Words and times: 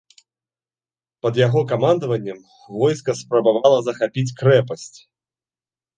Пад 1.25 1.33
яго 1.47 1.59
камандаваннем 1.73 2.39
войска 2.79 3.11
спрабавала 3.21 3.79
захапіць 3.89 4.35
крэпасць. 4.41 4.93